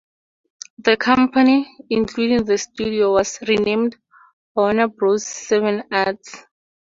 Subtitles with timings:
[0.79, 3.97] The company, including the studio, was renamed
[4.55, 6.43] Warner Bros.-Seven Arts.